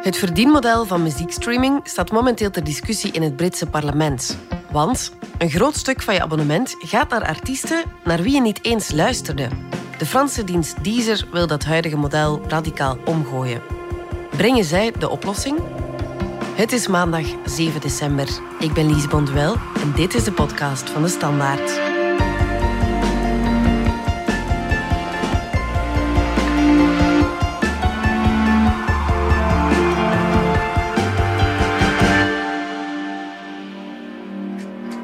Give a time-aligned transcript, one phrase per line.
[0.00, 4.38] Het verdienmodel van muziekstreaming staat momenteel ter discussie in het Britse parlement.
[4.70, 8.92] Want een groot stuk van je abonnement gaat naar artiesten naar wie je niet eens
[8.92, 9.48] luisterde.
[9.98, 13.62] De Franse dienst Deezer wil dat huidige model radicaal omgooien.
[14.36, 15.58] Brengen zij de oplossing?
[16.54, 18.28] Het is maandag 7 december.
[18.58, 21.89] Ik ben Lies Bonduel en dit is de podcast van de Standaard.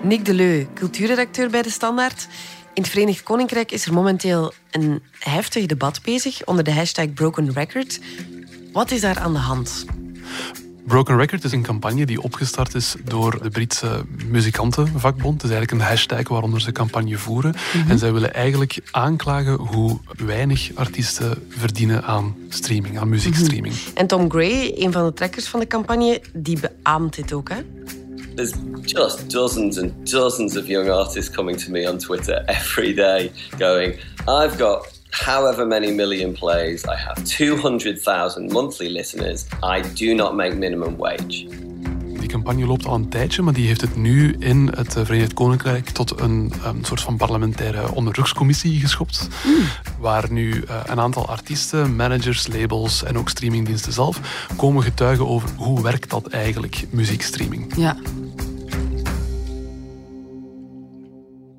[0.06, 2.28] Nick Deleu, cultuurredacteur bij De Standaard.
[2.74, 7.52] In het Verenigd Koninkrijk is er momenteel een heftig debat bezig onder de hashtag Broken
[7.52, 8.00] Record.
[8.72, 9.84] Wat is daar aan de hand?
[10.86, 15.42] Broken Record is een campagne die opgestart is door de Britse muzikantenvakbond.
[15.42, 17.54] Het is eigenlijk een hashtag waaronder ze campagne voeren.
[17.74, 17.90] Mhm.
[17.90, 23.74] En zij willen eigenlijk aanklagen hoe weinig artiesten verdienen aan streaming, aan muziekstreaming.
[23.74, 23.96] Mhm.
[23.96, 27.48] En Tom Gray, een van de trekkers van de campagne, die beaamt dit ook.
[27.48, 27.62] Hè?
[28.36, 33.32] There's just dozens and dozens of young artists coming to me on Twitter every day
[33.58, 40.34] going, I've got however many million plays, I have 200,000 monthly listeners, I do not
[40.34, 41.48] make minimum wage.
[42.20, 45.88] Die campagne loopt al een tijdje, maar die heeft het nu in het Verenigd Koninkrijk
[45.88, 49.28] tot een, een soort van parlementaire onderzoekscommissie geschopt.
[49.44, 49.54] Mm.
[50.00, 54.20] Waar nu uh, een aantal artiesten, managers, labels en ook streamingdiensten zelf
[54.56, 57.72] komen getuigen over hoe werkt dat eigenlijk, muziekstreaming.
[57.76, 57.96] Ja.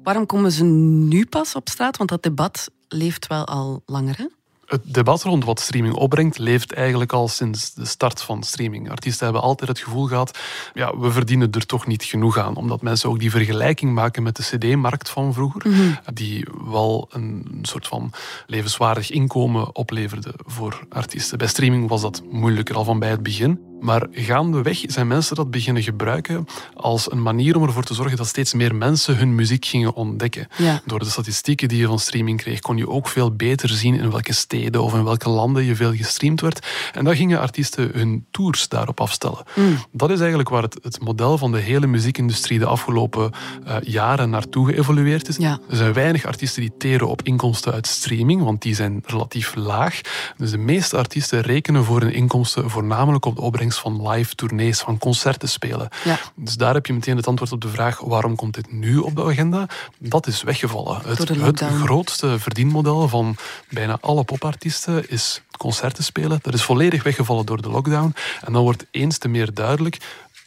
[0.07, 1.97] Waarom komen ze nu pas op straat?
[1.97, 4.17] Want dat debat leeft wel al langer.
[4.17, 4.25] Hè?
[4.65, 8.89] Het debat rond wat streaming opbrengt leeft eigenlijk al sinds de start van streaming.
[8.89, 10.37] Artiesten hebben altijd het gevoel gehad,
[10.73, 12.55] ja, we verdienen er toch niet genoeg aan.
[12.55, 15.61] Omdat mensen ook die vergelijking maken met de cd-markt van vroeger.
[15.69, 16.13] Mhm.
[16.13, 18.11] Die wel een soort van
[18.45, 21.37] levenswaardig inkomen opleverde voor artiesten.
[21.37, 23.66] Bij streaming was dat moeilijker al van bij het begin.
[23.79, 28.27] Maar gaandeweg zijn mensen dat beginnen gebruiken als een manier om ervoor te zorgen dat
[28.27, 30.47] steeds meer mensen hun muziek gingen ontdekken.
[30.85, 34.11] Door de statistieken die je van streaming kreeg, kon je ook veel beter zien in
[34.11, 36.67] welke steden of in welke landen je veel gestreamd werd.
[36.93, 39.43] En dan gingen artiesten hun tours daarop afstellen.
[39.55, 39.77] Mm.
[39.91, 43.31] Dat is eigenlijk waar het, het, model van de hele muziekindustrie de afgelopen
[43.67, 45.37] uh, jaren naartoe geëvolueerd is.
[45.37, 50.01] Er zijn weinig artiesten die teren op inkomsten uit streaming, want die zijn relatief laag.
[50.37, 54.79] Dus de meeste artiesten rekenen voor hun inkomsten voornamelijk op de opbrengst van live tournees,
[54.79, 55.89] van concerten spelen.
[56.03, 56.19] Ja.
[56.35, 59.15] Dus daar heb je meteen het antwoord op de vraag waarom komt dit nu op
[59.15, 59.67] de agenda?
[59.99, 61.01] Dat is weggevallen.
[61.05, 63.35] Het, het grootste verdienmodel van
[63.69, 66.39] bijna alle popartiesten is concerten spelen.
[66.41, 68.13] Dat is volledig weggevallen door de lockdown.
[68.41, 69.97] En dan wordt eens te meer duidelijk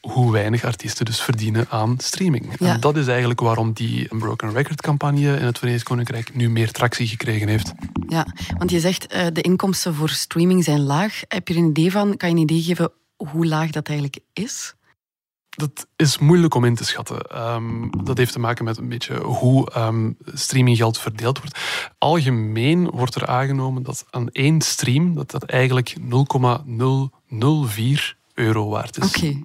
[0.01, 2.59] hoe weinig artiesten dus verdienen aan streaming.
[2.59, 6.73] En dat is eigenlijk waarom die Broken Record campagne in het Verenigd Koninkrijk nu meer
[6.73, 7.73] tractie gekregen heeft.
[8.09, 8.27] Ja,
[8.59, 11.21] want je zegt uh, de inkomsten voor streaming zijn laag.
[11.29, 12.17] Heb je er een idee van?
[12.17, 12.93] Kan je een idee geven
[13.29, 14.75] hoe laag dat eigenlijk is?
[15.51, 17.21] Dat is moeilijk om in te schatten.
[17.21, 21.59] Ehm, dat heeft te maken met een beetje hoe um, streaminggeld verdeeld wordt.
[21.99, 29.17] Algemeen wordt er aangenomen dat aan één stream dat dat eigenlijk 0,004 euro waard is.
[29.17, 29.43] Okay.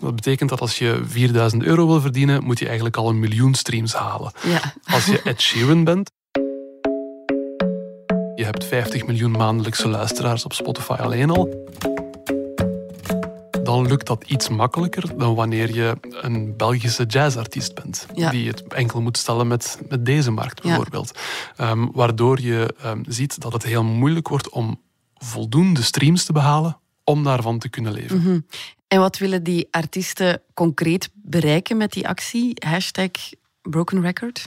[0.00, 3.54] Dat betekent dat als je 4000 euro wil verdienen, moet je eigenlijk al een miljoen
[3.54, 4.32] streams halen.
[4.42, 4.74] Ja.
[4.84, 6.10] Als je Ed Sheeran bent,
[8.34, 11.66] je hebt 50 miljoen maandelijkse luisteraars op Spotify alleen al
[13.72, 18.06] dan lukt dat iets makkelijker dan wanneer je een Belgische jazzartiest bent.
[18.30, 21.18] Die het enkel moet stellen met, met deze markt bijvoorbeeld.
[21.56, 24.80] Ehm, waardoor je um, ziet dat het heel moeilijk wordt om
[25.14, 28.16] voldoende streams te behalen om daarvan te kunnen leven.
[28.16, 28.40] Mhm.
[28.88, 32.52] En wat willen die artiesten concreet bereiken met die actie?
[32.66, 33.10] Hashtag
[33.62, 34.46] Broken Record?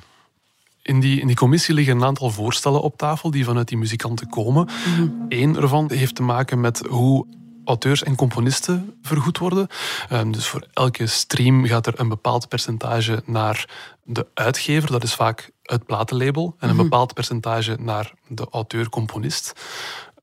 [0.81, 4.29] In die, in die commissie liggen een aantal voorstellen op tafel die vanuit die muzikanten
[4.29, 4.69] komen.
[4.97, 7.25] Mm Eén ervan heeft te maken met hoe
[7.65, 9.67] auteurs en componisten vergoed worden.
[10.09, 13.69] Ehm, dus voor elke stream gaat er een bepaald percentage naar
[14.03, 16.83] de uitgever, dat is vaak het platenlabel, en een mhm.
[16.83, 19.53] bepaald percentage naar de auteur-componist.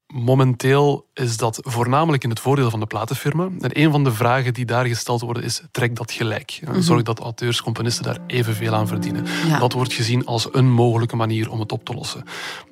[0.06, 3.48] Momenteel is dat voornamelijk in het voordeel van de platenfirma.
[3.60, 6.60] En een van de vragen die daar gesteld worden is: trek dat gelijk.
[6.64, 6.80] Mhm.
[6.80, 9.24] Zorg dat auteurs, componisten daar evenveel aan verdienen.
[9.58, 12.24] Dat wordt gezien als een mogelijke manier om het op te lossen.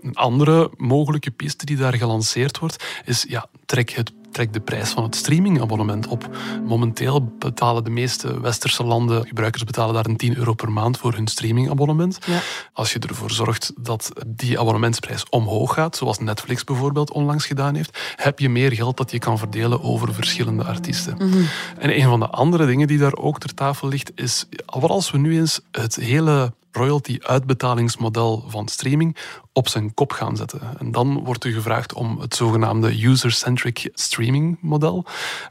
[0.02, 4.90] Een andere mogelijke piste die daar gelanceerd wordt is: ja, trek het trekt de prijs
[4.90, 6.28] van het streamingabonnement op.
[6.66, 11.14] Momenteel betalen de meeste westerse landen, gebruikers betalen daar een 10 euro per maand voor
[11.14, 12.18] hun streamingabonnement.
[12.26, 12.40] Ja.
[12.72, 17.98] Als je ervoor zorgt dat die abonnementsprijs omhoog gaat, zoals Netflix bijvoorbeeld onlangs gedaan heeft,
[18.16, 21.14] heb je meer geld dat je kan verdelen over verschillende artiesten.
[21.14, 21.42] Mhm.
[21.78, 25.10] En een van de andere dingen die daar ook ter tafel ligt, is wat als
[25.10, 29.16] we nu eens het hele royalty-uitbetalingsmodel van streaming
[29.52, 30.60] op zijn kop gaan zetten.
[30.78, 35.04] En dan wordt er gevraagd om het zogenaamde User-Centric Streaming Model,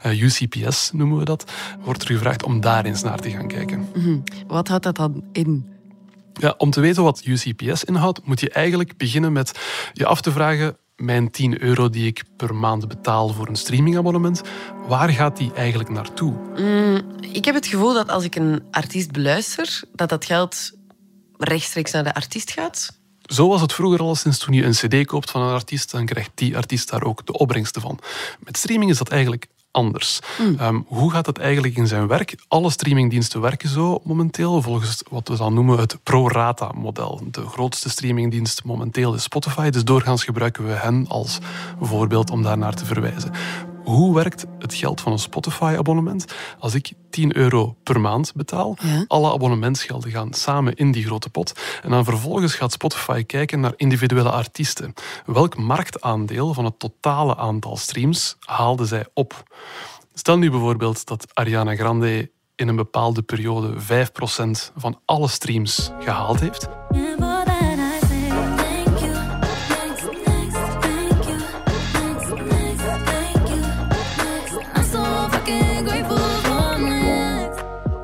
[0.06, 3.88] uh, UCPS noemen we dat, wordt er gevraagd om daar eens naar te gaan kijken.
[3.94, 4.18] Mhm.
[4.46, 5.68] Wat houdt dat dan in?
[6.32, 9.60] Ja, om te weten wat UCPS inhoudt, moet je eigenlijk beginnen met
[9.92, 14.42] je af te vragen mijn 10 euro die ik per maand betaal voor een streamingabonnement,
[14.88, 16.34] waar gaat die eigenlijk naartoe?
[16.56, 20.72] Mm, ik heb het gevoel dat als ik een artiest beluister, dat dat geld
[21.40, 22.98] rechtstreeks naar de artiest gaat.
[23.22, 26.06] Zo was het vroeger al sinds toen je een cd koopt van een artiest, dan
[26.06, 27.98] krijgt die artiest daar ook de opbrengsten van.
[28.40, 30.18] Met streaming is dat eigenlijk anders.
[30.36, 30.58] Hmm.
[30.58, 32.34] Ehm, hoe gaat het eigenlijk in zijn werk?
[32.48, 37.20] Alle streamingdiensten werken zo momenteel volgens wat we dan noemen het pro-rata-model.
[37.30, 41.38] De grootste streamingdienst momenteel is Spotify, dus doorgaans gebruiken we hen als
[41.80, 43.32] voorbeeld om daar naar te verwijzen.
[43.84, 46.24] Hoe werkt het geld van een Spotify-abonnement?
[46.58, 51.60] Als ik 10 euro per maand betaal, alle abonnementsgelden gaan samen in die grote pot.
[51.82, 54.94] En dan vervolgens gaat Spotify kijken naar individuele artiesten.
[55.26, 59.42] Welk marktaandeel van het totale aantal streams haalden zij op?
[60.14, 66.40] Stel nu bijvoorbeeld dat Ariana Grande in een bepaalde periode 5% van alle streams gehaald
[66.40, 66.68] heeft.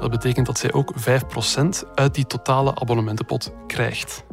[0.07, 4.25] Dat betekent dat zij ook 5% uit die totale abonnementenpot krijgt.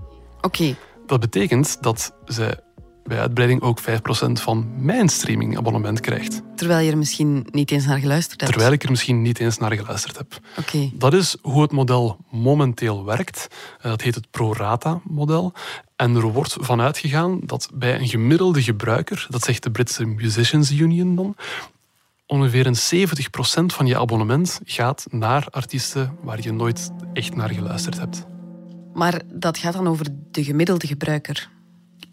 [0.42, 0.76] Oké.
[1.06, 2.60] Dat betekent dat zij
[3.04, 3.84] bij uitbreiding ook 5%
[4.32, 6.42] van mijn streamingabonnement krijgt.
[6.56, 8.54] Terwijl je er misschien niet eens naar geluisterd hebt.
[8.54, 10.40] Terwijl ik er misschien niet eens naar geluisterd heb.
[10.60, 10.90] Oké.
[10.94, 13.48] Dat is hoe het model momenteel werkt.
[13.78, 15.54] Eh, dat heet het pro-rata-model.
[15.96, 20.72] En er wordt vanuit gegaan dat bij een gemiddelde gebruiker, dat zegt de Britse Musicians
[20.72, 21.36] Union dan,
[22.26, 27.98] ongeveer een 70% van je abonnement gaat naar artiesten waar je nooit echt naar geluisterd
[27.98, 28.26] hebt.
[28.94, 31.50] Maar dat gaat dan over de gemiddelde gebruiker?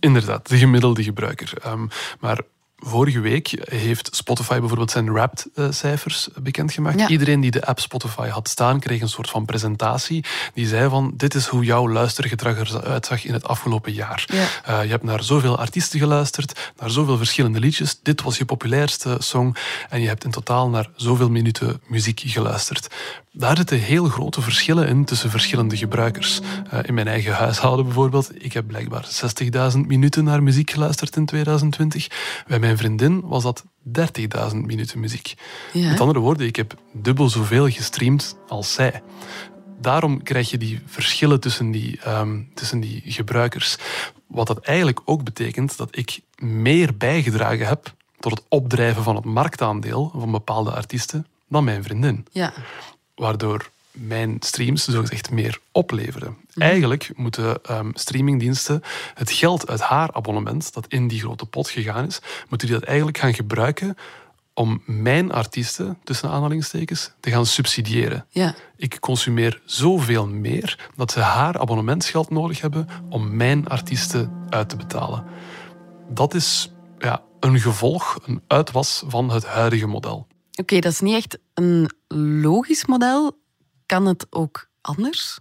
[0.01, 1.53] Inderdaad, de gemiddelde gebruiker.
[1.67, 1.89] Um,
[2.21, 2.41] maar
[2.83, 7.09] Vorige week heeft Spotify bijvoorbeeld zijn Wrapped-cijfers bekendgemaakt.
[7.09, 10.25] Iedereen die de app Spotify had staan, kreeg een soort van presentatie.
[10.55, 14.25] Die zei van, dit is hoe jouw luistergedrag eruit zag in het afgelopen jaar.
[14.31, 17.99] Uh, je hebt naar zoveel artiesten geluisterd, naar zoveel verschillende liedjes.
[18.03, 19.57] Dit was je populairste song.
[19.89, 22.89] En je hebt in totaal naar zoveel minuten muziek geluisterd.
[23.33, 26.41] Daar zitten heel grote verschillen in tussen verschillende gebruikers.
[26.73, 29.09] Uh, in mijn eigen huishouden bijvoorbeeld, ik heb blijkbaar
[29.73, 32.07] 60.000 minuten naar muziek geluisterd in 2020.
[32.47, 33.65] Bij mijn vriendin was dat
[34.53, 35.35] 30.000 minuten muziek.
[35.73, 39.03] Met andere woorden, ik heb dubbel zoveel gestreamd als zij.
[39.81, 43.77] Daarom krijg je die verschillen tussen die, um, tussen die gebruikers.
[44.27, 49.25] Wat dat eigenlijk ook betekent dat ik meer bijgedragen heb tot het opdrijven van het
[49.25, 52.27] marktaandeel van bepaalde artiesten dan mijn vriendin.
[52.33, 52.53] Ja
[53.21, 56.37] waardoor mijn streams zogezegd meer opleveren.
[56.55, 56.63] Mhm.
[56.63, 58.83] Eigenlijk moeten um, streamingdiensten
[59.15, 62.89] het geld uit haar abonnement, dat in die grote pot gegaan is, moeten die dat
[62.89, 63.97] eigenlijk gaan gebruiken
[64.55, 68.27] om mijn artiesten, tussen aanhalingstekens, te gaan subsidiëren.
[68.29, 68.55] Ja.
[68.77, 74.77] Ik consumeer zoveel meer dat ze haar abonnementsgeld nodig hebben om mijn artiesten uit te
[74.77, 75.25] betalen.
[76.09, 80.27] Dat is ja, een gevolg, een uitwas van het huidige model.
[80.61, 81.91] Oké, dat is niet echt een
[82.43, 83.39] logisch model.
[83.91, 85.39] Kan het ook anders?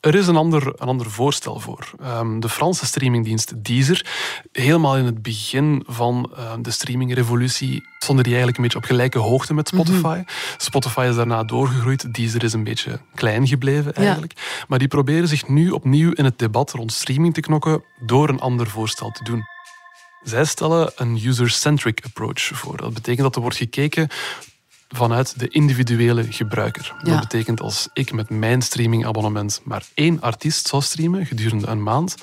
[0.00, 1.90] Er is een ander, een ander voorstel voor.
[2.02, 4.06] Um, de Franse streamingdienst Deezer,
[4.52, 9.18] helemaal in het begin van uh, de streamingrevolutie, stonden die eigenlijk een beetje op gelijke
[9.18, 10.20] hoogte met Spotify.
[10.20, 10.28] Mhm.
[10.56, 14.64] Spotify is daarna doorgegroeid, Deezer is een beetje klein gebleven eigenlijk.
[14.68, 18.40] Maar die proberen zich nu opnieuw in het debat rond streaming te knokken door een
[18.40, 19.42] ander voorstel te doen.
[20.22, 22.76] Zij stellen een user-centric approach voor.
[22.76, 24.08] Dat betekent dat er wordt gekeken
[24.96, 26.94] vanuit de individuele gebruiker.
[27.02, 32.14] Dat betekent als ik met mijn streamingabonnement maar één artiest zou streamen gedurende een maand,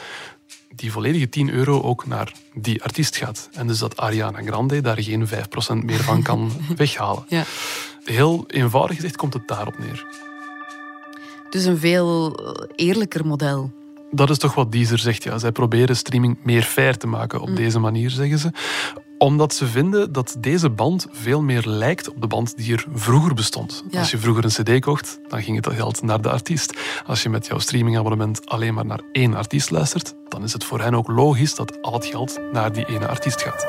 [0.76, 3.50] die volledige 10 euro ook naar die artiest gaat.
[3.54, 5.32] En dus dat Ariana Grande daar geen 5%
[5.84, 7.26] meer van kan weghalen.
[7.28, 7.44] Ja.
[8.04, 10.06] Heel eenvoudig gezegd komt het daarop neer.
[11.50, 12.40] Dus een veel
[12.76, 13.72] eerlijker model
[14.12, 15.24] dat is toch wat Deezer zegt.
[15.24, 15.38] Ja.
[15.38, 17.56] Zij proberen streaming meer fair te maken op mm.
[17.56, 18.52] deze manier, zeggen ze.
[19.22, 23.34] Omdat ze vinden dat deze band veel meer lijkt op de band die er vroeger
[23.34, 23.84] bestond.
[23.94, 26.74] Als je vroeger een cd kocht, dan ging het geld naar de artiest.
[27.06, 30.82] Als je met jouw streamingabonnement alleen maar naar één artiest luistert, dan is het voor
[30.82, 33.66] hen ook logisch dat al het geld naar die ene artiest gaat.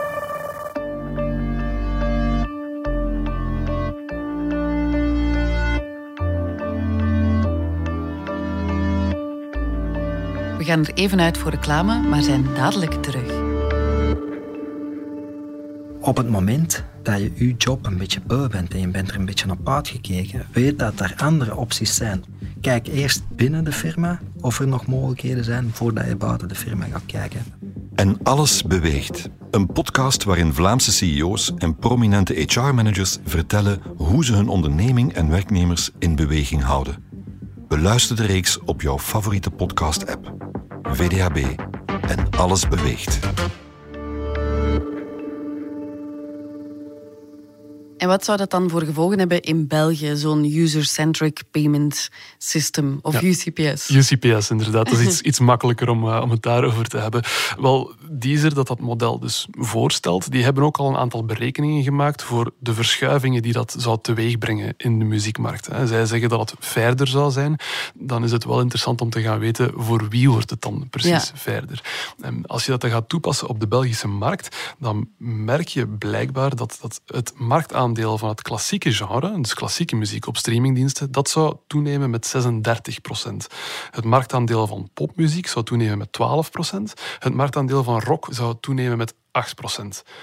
[10.58, 13.41] We gaan er even uit voor reclame, maar zijn dadelijk terug.
[16.02, 19.16] Op het moment dat je je job een beetje beu bent en je bent er
[19.16, 22.24] een beetje op uitgekeken, weet dat er andere opties zijn.
[22.60, 26.84] Kijk eerst binnen de firma of er nog mogelijkheden zijn voordat je buiten de firma
[26.84, 27.44] gaat kijken.
[27.94, 29.28] En alles beweegt.
[29.50, 35.90] Een podcast waarin Vlaamse CEO's en prominente HR-managers vertellen hoe ze hun onderneming en werknemers
[35.98, 37.04] in beweging houden.
[37.68, 40.34] Beluister de reeks op jouw favoriete podcast-app.
[40.82, 41.60] VDHB.
[42.08, 43.18] En alles beweegt.
[48.02, 53.22] En wat zou dat dan voor gevolgen hebben in België, zo'n user-centric payment system of
[53.22, 53.90] UCPS?
[53.90, 54.88] UCPS, inderdaad.
[54.88, 57.22] Dat is iets, iets makkelijker om, uh, om het daarover te hebben.
[57.60, 62.22] Wel, Deezer, dat dat model dus voorstelt, die hebben ook al een aantal berekeningen gemaakt
[62.22, 65.68] voor de verschuivingen die dat zou teweegbrengen in de muziekmarkt.
[65.84, 67.56] Zij zeggen dat het verder zou zijn.
[67.94, 71.32] Dan is het wel interessant om te gaan weten voor wie wordt het dan precies
[71.34, 71.84] verder.
[72.20, 76.56] En als je dat dan gaat toepassen op de Belgische markt, dan merk je blijkbaar
[76.56, 81.28] dat, dat het marktaandeel marktaandeel van het klassieke genre, dus klassieke muziek op streamingdiensten, dat
[81.28, 83.46] zou toenemen met 36%
[83.90, 86.18] Het marktaandeel van popmuziek zou toenemen met
[86.88, 89.60] 12% Het marktaandeel van rock zou toenemen met 8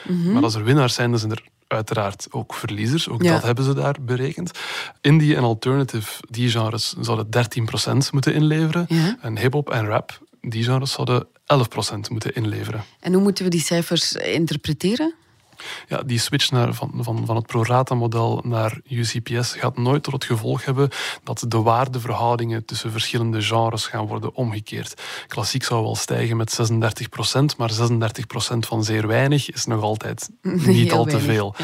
[0.08, 3.10] mm Maar als er winnaars zijn, dan zijn er uiteraard ook verliezers.
[3.10, 4.52] Ook dat hebben ze daar berekend.
[5.02, 7.48] Indie en alternative, die genres zouden
[8.08, 8.88] 13% moeten inleveren.
[9.22, 12.84] En hip-hop en rap, die genres zouden 11% moeten inleveren.
[13.00, 15.14] En hoe moeten we die cijfers interpreteren?
[15.88, 20.24] Ja, die switch naar, van, van, van het pro-rata-model naar UCPS gaat nooit tot het
[20.24, 20.89] gevolg hebben
[21.24, 25.01] dat de waardeverhoudingen tussen verschillende genres gaan worden omgekeerd.
[25.28, 29.82] Klassiek zou wel stijgen met 36 procent, maar 36 procent van zeer weinig is nog
[29.82, 30.30] altijd
[30.75, 31.56] niet al te veel.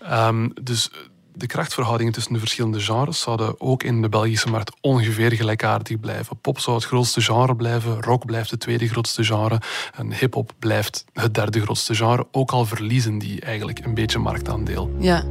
[0.00, 0.90] Ehm, dus
[1.36, 6.40] de krachtverhoudingen tussen de verschillende genres zouden ook in de Belgische markt ongeveer gelijkaardig blijven.
[6.40, 9.60] Pop zou het grootste genre blijven, rock blijft het tweede grootste genre
[9.94, 12.26] en hip-hop blijft het derde grootste genre.
[12.32, 14.96] Ook al verliezen die eigenlijk een beetje marktaandeel.
[14.98, 15.24] Ja.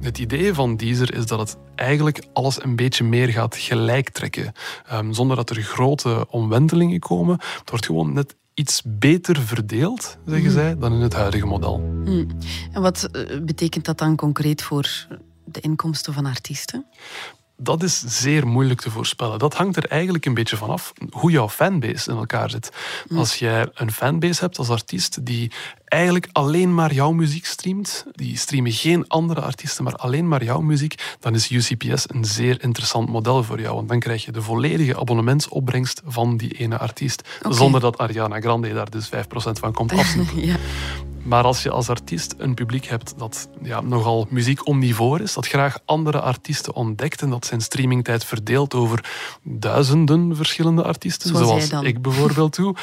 [0.00, 4.52] Het idee van Deezer is dat het eigenlijk alles een beetje meer gaat gelijk trekken.
[4.92, 7.38] Um, zonder dat er grote omwentelingen komen.
[7.58, 10.52] Het wordt gewoon net iets beter verdeeld, zeggen mhm.
[10.52, 11.76] zij, dan in het huidige model.
[12.04, 12.26] Hmm.
[12.72, 15.06] En wat eh, betekent dat dan concreet voor
[15.44, 16.86] de inkomsten van artiesten?
[17.56, 19.38] Dat is zeer moeilijk te voorspellen.
[19.38, 22.70] Dat hangt er eigenlijk een beetje vanaf hoe jouw fanbase in elkaar zit.
[23.08, 23.18] Hmm.
[23.18, 25.52] Als jij een fanbase hebt als artiest die
[25.84, 30.60] eigenlijk alleen maar jouw muziek streamt, die streamen geen andere artiesten, maar alleen maar jouw
[30.60, 33.74] muziek, dan is UCPS een zeer interessant model voor jou.
[33.74, 37.28] Want dan krijg je de volledige abonnementsopbrengst van die ene artiest.
[37.48, 39.10] Zonder dat Ariana Grande daar dus 5%
[39.52, 40.46] van komt afsnoepen.
[40.46, 40.56] ja.
[41.26, 45.46] Maar als je als artiest een publiek hebt dat ja, nogal muziek omnivoor is, dat
[45.46, 49.10] graag andere artiesten ontdekt en dat zijn streamingtijd verdeelt over
[49.42, 52.74] duizenden verschillende artiesten, zoals, zoals ik bijvoorbeeld doe,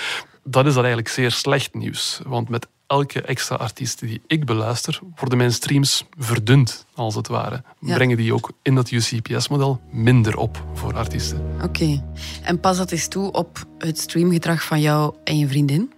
[0.43, 2.21] dan is dat eigenlijk zeer slecht nieuws.
[2.25, 7.63] Want met elke extra artiest die ik beluister, worden mijn streams verdund, als het ware.
[7.79, 11.41] Brengen die ook in dat UCPS-model minder op voor artiesten.
[11.63, 12.03] Oké.
[12.41, 15.92] En pas dat eens toe op het streamgedrag van jou en je vriendin?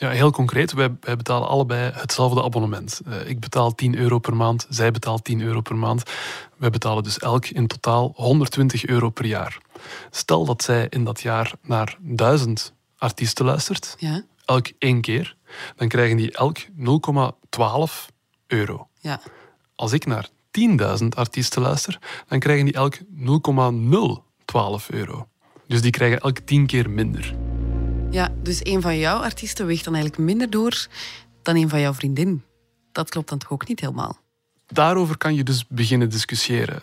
[0.00, 0.72] Ja, heel concreet.
[0.72, 3.00] Wij, wij betalen allebei hetzelfde abonnement.
[3.08, 6.02] Uh, ik betaal 10 euro per maand, zij betaalt 10 euro per maand.
[6.56, 9.58] Wij betalen dus elk in totaal 120 euro per jaar.
[10.10, 14.22] Stel dat zij in dat jaar naar 1000 artiesten luistert, ja.
[14.44, 15.36] elk één keer,
[15.76, 16.66] dan krijgen die elk 0,12
[18.46, 18.88] euro.
[18.98, 19.20] Ja.
[19.74, 20.28] Als ik naar
[21.00, 25.28] 10.000 artiesten luister, dan krijgen die elk 0,012 euro.
[25.66, 27.34] Dus die krijgen elk 10 keer minder.
[28.10, 30.86] Ja, dus een van jouw artiesten weegt dan eigenlijk minder door
[31.42, 32.42] dan een van jouw vriendin.
[32.92, 34.18] Dat klopt dan toch ook niet helemaal?
[34.66, 36.82] Daarover kan je dus beginnen discussiëren.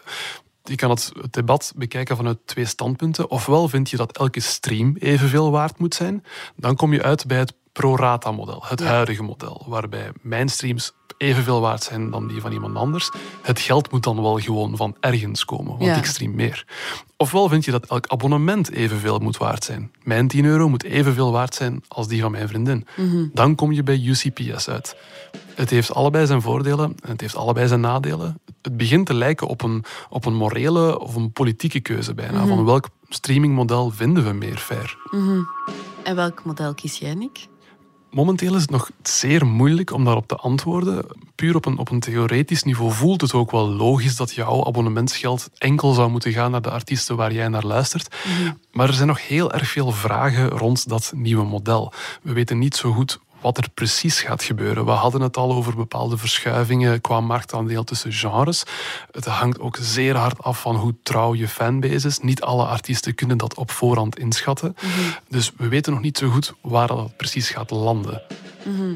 [0.64, 3.30] Je kan het, debat bekijken vanuit twee standpunten.
[3.30, 6.24] Ofwel vind je dat elke stream evenveel waard moet zijn.
[6.56, 11.84] Dan kom je uit bij het pro-rata-model, het huidige model, waarbij mijn streams evenveel waard
[11.84, 13.12] zijn dan die van iemand anders.
[13.42, 16.66] Het geld moet dan wel gewoon van ergens komen, want ik stream meer.
[17.18, 19.92] Ofwel vind je dat elk abonnement evenveel moet waard zijn.
[20.04, 22.88] Mijn 10 euro moet evenveel waard zijn als die van mijn vriendin.
[22.96, 23.28] Mhm.
[23.34, 24.96] Dan kom je bij UCPS uit.
[25.56, 28.40] Het heeft allebei zijn voordelen en het heeft allebei zijn nadelen.
[28.62, 32.40] Het begint te lijken op een, op een morele of een politieke keuze bijna.
[32.40, 32.48] Mhm.
[32.48, 34.98] Van welk streamingmodel vinden we meer fair?
[35.12, 35.40] Mhm.
[36.04, 37.48] En welk model kies jij, Nick?
[38.18, 41.06] Momenteel is het nog zeer moeilijk om daarop te antwoorden.
[41.36, 45.50] Puur op een, op een theoretisch niveau voelt het ook wel logisch dat jouw abonnementsgeld
[45.58, 48.16] enkel zou moeten gaan naar de artiesten waar jij naar luistert.
[48.26, 48.52] Mhm.
[48.72, 51.94] Maar er zijn nog heel erg veel vragen rond dat nieuwe model.
[52.22, 54.86] We weten niet zo goed wat er precies gaat gebeuren.
[54.86, 58.64] We hadden het al over bepaalde verschuivingen qua marktaandeel tussen genres.
[59.12, 62.20] Het hangt ook zeer hard af van hoe trouw je fanbase is.
[62.20, 64.76] Niet alle artiesten kunnen dat op voorhand inschatten.
[64.76, 64.90] Mhm.
[65.30, 68.22] Dus we weten nog niet zo goed waar dat precies gaat landen.
[68.66, 68.96] Mhm.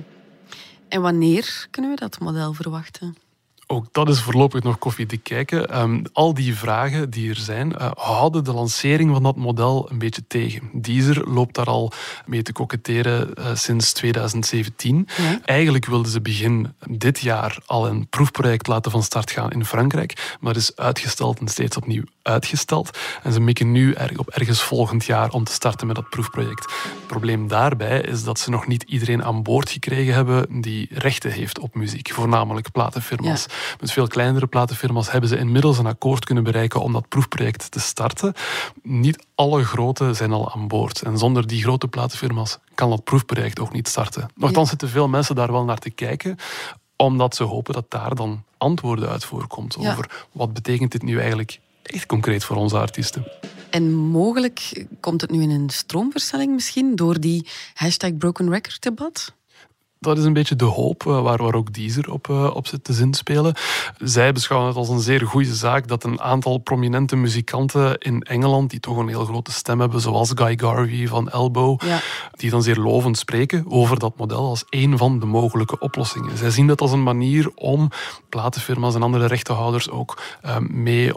[0.87, 3.17] En wanneer kunnen we dat model verwachten?
[3.71, 5.69] Ook dat is voorlopig nog koffie te kijken.
[5.69, 9.97] Ehm, al die vragen die er zijn, uh, houden de lancering van dat model een
[9.97, 10.69] beetje tegen.
[10.73, 11.91] Deezer loopt daar al
[12.25, 15.07] mee te koketteren uh, sinds 2017.
[15.45, 20.35] Eigenlijk wilden ze begin dit jaar al een proefproject laten van start gaan in Frankrijk,
[20.39, 22.97] maar dat is uitgesteld en steeds opnieuw uitgesteld.
[23.23, 26.63] En ze mikken nu op ergens volgend jaar om te starten met dat proefproject.
[26.63, 31.31] Het probleem daarbij is dat ze nog niet iedereen aan boord gekregen hebben die rechten
[31.31, 33.45] heeft op muziek, voornamelijk platenfirma's.
[33.79, 37.79] Met veel kleinere platenfirma's hebben ze inmiddels een akkoord kunnen bereiken om dat proefproject te
[37.79, 38.33] starten.
[38.81, 41.01] Niet alle grote zijn al aan boord.
[41.01, 44.29] En zonder die grote platenfirma's kan dat proefproject ook niet starten.
[44.35, 46.37] Nochtans zitten veel mensen daar wel naar te kijken
[46.95, 51.59] omdat ze hopen dat daar dan antwoorden uit voorkomt over wat betekent dit nu eigenlijk
[51.83, 53.27] echt concreet voor onze artiesten.
[53.69, 59.33] En mogelijk komt het nu in een stroomversnelling misschien door die hashtag Broken Record debat?
[60.01, 62.83] Dat is een beetje de hoop eh, waar, waar ook Deezer op, eh, op zit
[62.83, 63.55] te zinspelen.
[63.97, 68.69] Zij beschouwen het als een zeer goede zaak dat een aantal prominente muzikanten in Engeland,
[68.69, 71.99] die toch een heel grote stem hebben, zoals Guy Garvey van Elbow, ja.
[72.31, 76.37] die dan zeer lovend spreken over dat model als een van de mogelijke oplossingen.
[76.37, 77.89] Zij zien dat als een manier om
[78.29, 81.11] platenfirma's en andere rechtenhouders ook uh, mee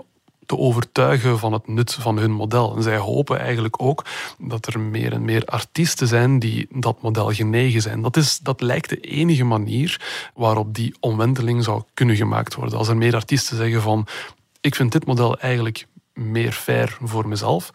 [0.46, 2.76] te overtuigen van het nut van hun model.
[2.76, 4.04] En zij hopen eigenlijk ook
[4.38, 8.02] dat er meer en meer artiesten zijn die dat model genegen zijn.
[8.02, 10.00] Dat, is, dat lijkt de enige manier
[10.34, 12.78] waarop die omwenteling zou kunnen gemaakt worden.
[12.78, 14.06] Als er meer artiesten zeggen van
[14.60, 17.70] ik vind dit model eigenlijk meer fair voor mezelf.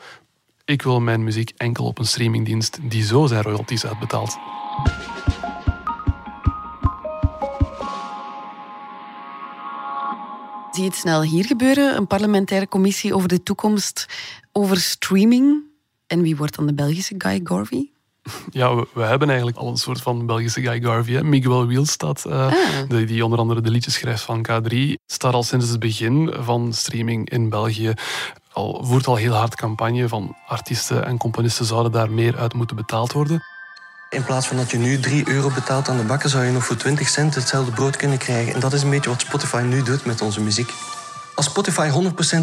[0.66, 4.38] Ik wil mijn muziek enkel op een streamingdienst die zo zijn royalties uitbetaalt.
[10.72, 11.96] Zie het snel hier gebeuren.
[11.96, 14.06] Een parlementaire commissie over de toekomst
[14.52, 15.64] over streaming.
[16.08, 17.92] En wie wordt dan de Belgische Guy Garvey?
[18.50, 21.14] Ja, we, hebben eigenlijk al een soort van Belgische Guy Garvey.
[21.14, 21.24] Hè.
[21.24, 22.54] Miguel Wielstad, uh, ah.
[22.90, 26.74] die, die, onder andere de liedjes schrijft van K3, staat al sinds het begin van
[26.74, 27.94] streaming in België.
[28.52, 32.76] Al, voert al heel hard campagne van artiesten en componisten zouden daar meer uit moeten
[32.76, 33.44] betaald worden.
[34.10, 36.66] In plaats van dat je nu 3 euro betaalt aan de bakken, zou je nog
[36.66, 38.54] voor 20 cent hetzelfde brood kunnen krijgen.
[38.54, 40.74] En dat is een beetje wat Spotify nu doet met onze muziek.
[41.36, 41.90] Als Spotify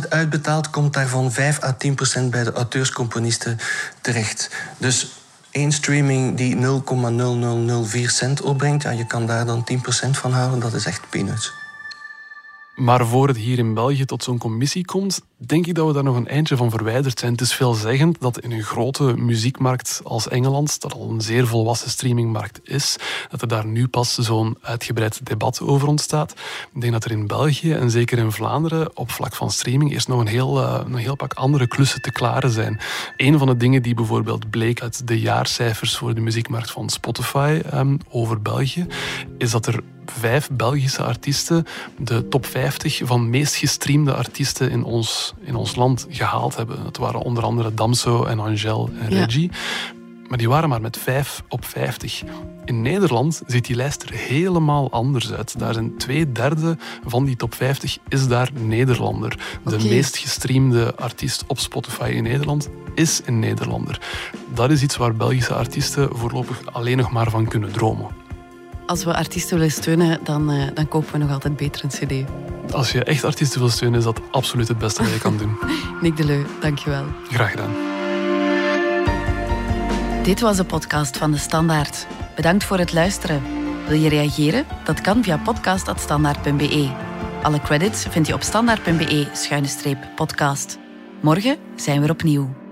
[0.05, 1.77] 100% uitbetaalt, komt daarvan 5 à
[2.21, 3.59] 10% bij de auteurscomponisten
[4.01, 4.51] terecht.
[4.79, 5.09] Dus
[5.51, 10.59] één streaming die 0,0004 cent opbrengt, ja, je kan daar dan 10% van houden.
[10.61, 11.53] Dat is echt peanuts.
[12.77, 16.05] Maar voor het hier in België tot zo'n commissie komt, denk ik dat we daar
[16.05, 17.33] nog een eindje van verwijderd zijn.
[17.33, 21.91] Het is veelzeggend dat in een grote muziekmarkt als Engeland, dat al een zeer volwassen
[21.91, 22.97] streamingmarkt is,
[23.29, 26.35] dat er daar nu pas zo'n uitgebreid debat over ontstaat.
[26.75, 30.09] Ik denk dat er in België en zeker in Vlaanderen op vlak van streaming eerst
[30.09, 32.81] nog een heel, uh, een heel pak andere klussen te klaren zijn.
[33.17, 37.61] Een van de dingen die bijvoorbeeld bleek uit de jaarcijfers voor de muziekmarkt van Spotify
[37.75, 38.87] um, over België,
[39.39, 41.67] is dat er vijf Belgische artiesten
[41.99, 46.85] de top 50 van meest gestreamde artiesten in ons, in ons land gehaald hebben.
[46.85, 49.51] Dat waren onder andere Damso en Angel en Reggie.
[50.29, 52.23] Maar die waren maar met 5 op 50.
[52.65, 55.59] In Nederland ziet die lijst er helemaal anders uit.
[55.59, 59.59] Daar zijn twee derde van die top 50 is daar Nederlander.
[59.65, 64.01] De meest gestreamde artiest op Spotify in Nederland is een Nederlander.
[64.55, 68.26] Dat is iets waar Belgische artiesten voorlopig alleen nog maar van kunnen dromen.
[68.87, 72.13] Als we artiesten willen steunen, dan, uh, dan kopen we nog altijd beter een cd.
[72.73, 75.57] Als je echt artiesten wil steunen, is dat absoluut het beste wat je kan doen.
[76.03, 77.05] Nick Deleu, dankjewel.
[77.31, 77.71] Graag gedaan.
[80.23, 82.07] Dit was de podcast van De Standaard.
[82.37, 83.43] Bedankt voor het luisteren.
[83.89, 84.65] Wil je reageren?
[84.85, 86.91] Dat kan via podcast.standaard.be.
[87.43, 90.79] Alle credits vind je op standaard.be-podcast.
[91.23, 92.66] Morgen zijn we er opnieuw.